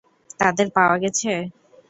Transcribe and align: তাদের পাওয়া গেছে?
তাদের 0.39 0.67
পাওয়া 0.75 0.95
গেছে? 1.03 1.31